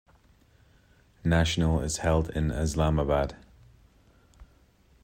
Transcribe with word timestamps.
National 1.23 1.79
is 1.81 1.97
held 1.97 2.31
in 2.31 2.49
Islamabad. 2.49 3.35